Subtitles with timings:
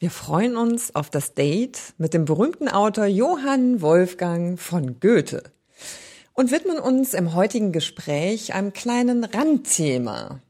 [0.00, 5.42] Wir freuen uns auf das Date mit dem berühmten Autor Johann Wolfgang von Goethe
[6.34, 10.40] und widmen uns im heutigen Gespräch einem kleinen Randthema,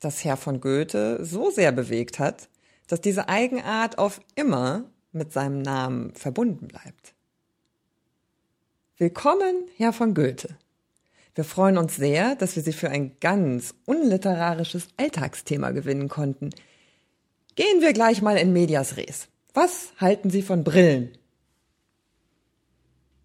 [0.00, 2.50] das Herr von Goethe so sehr bewegt hat,
[2.88, 7.14] dass diese Eigenart auf immer mit seinem Namen verbunden bleibt.
[8.98, 10.58] Willkommen, Herr von Goethe.
[11.34, 16.50] Wir freuen uns sehr, dass wir Sie für ein ganz unliterarisches Alltagsthema gewinnen konnten.
[17.56, 19.28] Gehen wir gleich mal in Medias Res.
[19.54, 21.12] Was halten Sie von Brillen?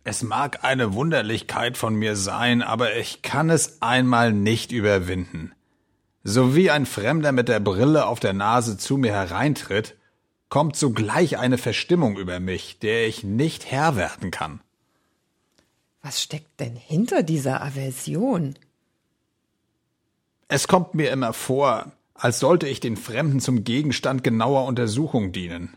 [0.04, 5.54] Es mag eine Wunderlichkeit von mir sein, aber ich kann es einmal nicht überwinden.
[6.24, 9.96] So wie ein Fremder mit der Brille auf der Nase zu mir hereintritt,
[10.50, 14.62] kommt sogleich eine Verstimmung über mich, der ich nicht Herr werden kann.
[16.02, 18.56] Was steckt denn hinter dieser Aversion?
[20.48, 25.76] Es kommt mir immer vor, als sollte ich den Fremden zum Gegenstand genauer Untersuchung dienen,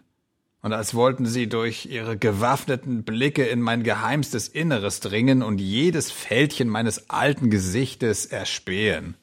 [0.63, 6.11] und als wollten sie durch ihre gewaffneten Blicke in mein geheimstes Inneres dringen und jedes
[6.11, 9.17] Fältchen meines alten Gesichtes erspähen.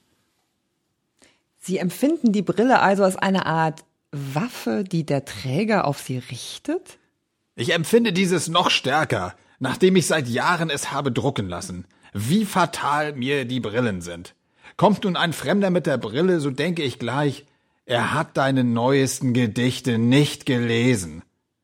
[1.59, 6.99] Sie empfinden die Brille also als eine Art Waffe, die der Träger auf sie richtet?
[7.55, 13.13] Ich empfinde dieses noch stärker, nachdem ich seit Jahren es habe drucken lassen, wie fatal
[13.13, 14.35] mir die Brillen sind.
[14.77, 17.45] Kommt nun ein Fremder mit der Brille, so denke ich gleich,
[17.85, 21.23] er hat deine neuesten Gedichte nicht gelesen.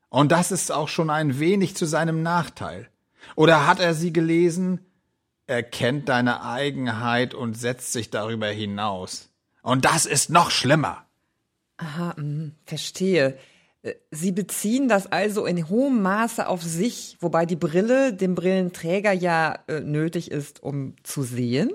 [0.09, 2.89] Und das ist auch schon ein wenig zu seinem Nachteil.
[3.35, 4.85] Oder hat er sie gelesen?
[5.47, 9.29] Er kennt deine Eigenheit und setzt sich darüber hinaus.
[9.63, 11.05] Und das ist noch schlimmer.
[11.77, 13.37] Aha, mh, verstehe.
[14.11, 19.57] Sie beziehen das also in hohem Maße auf sich, wobei die Brille dem Brillenträger ja
[19.67, 21.71] äh, nötig ist, um zu sehen?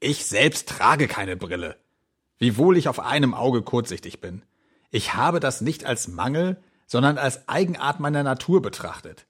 [0.00, 1.76] Ich selbst trage keine Brille,
[2.38, 4.42] wiewohl ich auf einem Auge kurzsichtig bin.
[4.90, 6.56] Ich habe das nicht als Mangel,
[6.86, 9.26] sondern als Eigenart meiner Natur betrachtet,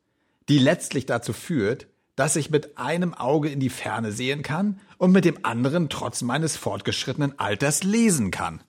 [0.49, 5.13] die letztlich dazu führt, dass ich mit einem Auge in die Ferne sehen kann und
[5.13, 8.61] mit dem anderen trotz meines fortgeschrittenen Alters lesen kann.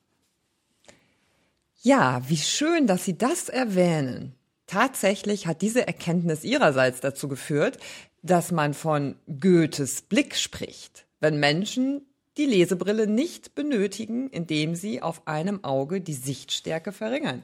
[1.81, 4.35] Ja, wie schön, dass Sie das erwähnen.
[4.67, 7.79] Tatsächlich hat diese Erkenntnis Ihrerseits dazu geführt,
[8.21, 12.05] dass man von Goethes Blick spricht, wenn Menschen
[12.37, 17.43] die Lesebrille nicht benötigen, indem sie auf einem Auge die Sichtstärke verringern.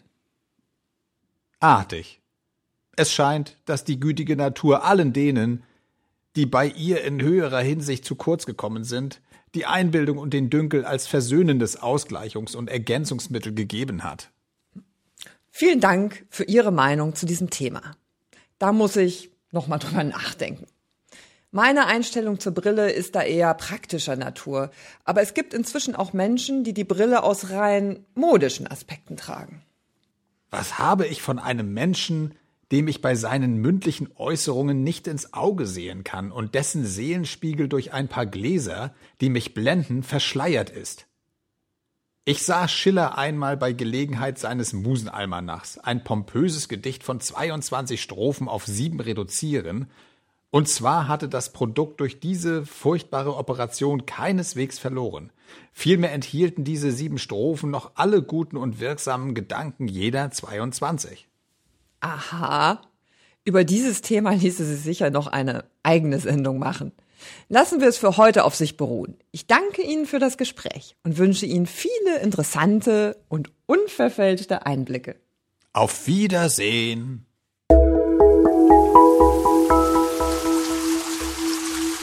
[1.59, 2.21] Artig.
[2.95, 5.63] Es scheint, dass die gütige Natur allen denen,
[6.35, 9.21] die bei ihr in höherer Hinsicht zu kurz gekommen sind,
[9.53, 14.31] die Einbildung und den Dünkel als versöhnendes Ausgleichungs- und Ergänzungsmittel gegeben hat.
[15.49, 17.81] Vielen Dank für Ihre Meinung zu diesem Thema.
[18.59, 20.67] Da muss ich noch mal drüber nachdenken.
[21.55, 24.71] Meine Einstellung zur Brille ist da eher praktischer Natur,
[25.05, 29.63] aber es gibt inzwischen auch Menschen, die die Brille aus rein modischen Aspekten tragen.
[30.49, 32.33] Was habe ich von einem Menschen,
[32.73, 37.93] dem ich bei seinen mündlichen Äußerungen nicht ins Auge sehen kann und dessen Seelenspiegel durch
[37.93, 41.07] ein paar Gläser, die mich blenden, verschleiert ist.
[42.25, 48.65] Ich sah Schiller einmal bei Gelegenheit seines Musenalmanachs ein pompöses Gedicht von 22 Strophen auf
[48.65, 49.89] sieben reduzieren,
[50.55, 55.33] und zwar hatte das Produkt durch diese furchtbare Operation keineswegs verloren.
[55.73, 61.27] Vielmehr enthielten diese sieben Strophen noch alle guten und wirksamen Gedanken jeder 22.
[61.99, 62.81] Aha.
[63.43, 66.93] Über dieses Thema ließe sich sicher noch eine eigene Sendung machen.
[67.49, 69.17] Lassen wir es für heute auf sich beruhen.
[69.31, 75.17] Ich danke Ihnen für das Gespräch und wünsche Ihnen viele interessante und unverfälschte Einblicke.
[75.73, 77.24] Auf Wiedersehen.